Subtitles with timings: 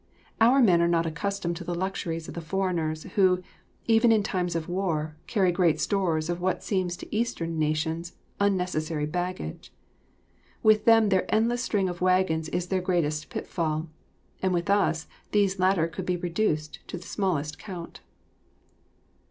[0.39, 3.43] Our men are not accustomed to the luxuries of the foreigners, who,
[3.85, 9.05] even in times of war, carry great stores of what seems to Eastern nations, unnecessary
[9.05, 9.71] baggage.
[10.63, 13.89] With them their endless string of wagons is their greatest pitfall,
[14.41, 17.99] and with us these latter could be reduced to the smallest count.